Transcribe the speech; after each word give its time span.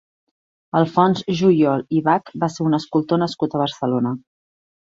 Alfons 0.79 1.21
Juyol 1.41 1.83
i 1.99 2.03
Bach 2.09 2.33
va 2.45 2.51
ser 2.55 2.67
un 2.73 2.81
escultor 2.81 3.25
nascut 3.27 3.57
a 3.59 3.65
Barcelona. 3.67 4.19